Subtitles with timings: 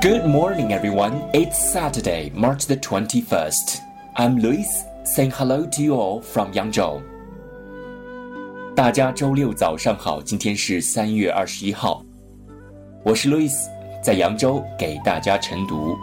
[0.00, 1.28] Good morning, everyone.
[1.32, 3.80] It's Saturday, March the 21st.
[4.14, 7.02] I'm Lewis, saying hello to you all from Yangzhou.
[8.76, 12.04] 大家周六早上好，今天是三月二十一号，
[13.04, 13.68] 我是 Lewis，
[14.00, 15.98] 在扬州给大家晨读。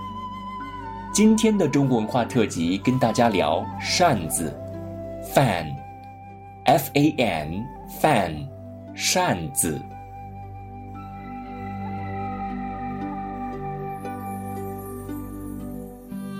[1.14, 4.54] 今天的中国文化特辑跟大家聊扇子
[5.34, 8.46] ，fan，f a n，fan，
[8.94, 9.80] 扇子。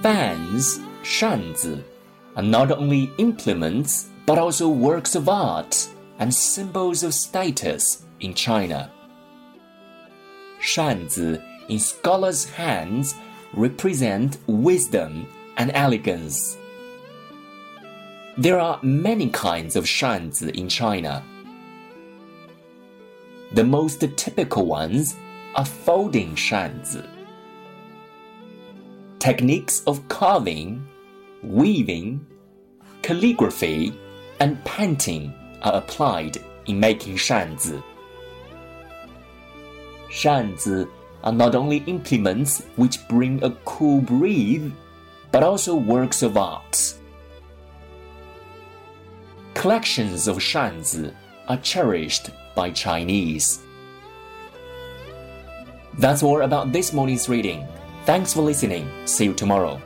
[0.06, 1.84] fans, shanzi,
[2.36, 8.92] are not only implements but also works of art and symbols of status in China.
[10.62, 13.16] Shanzi in scholars' hands
[13.54, 15.26] represent wisdom
[15.58, 16.56] and elegance.
[18.38, 21.24] There are many kinds of shanzi in China.
[23.54, 25.16] The most typical ones
[25.56, 27.15] are folding shanzi
[29.26, 30.88] techniques of carving,
[31.42, 32.24] weaving,
[33.02, 33.92] calligraphy,
[34.40, 37.82] and painting are applied in making 扇子.
[40.12, 40.88] Shanzi
[41.24, 44.72] are not only implements which bring a cool breeze,
[45.32, 46.94] but also works of art.
[49.56, 51.12] Collections of shanzi
[51.48, 53.64] are cherished by Chinese.
[55.98, 57.68] That's all about this morning's reading.
[58.06, 58.88] Thanks for listening.
[59.06, 59.82] See you tomorrow.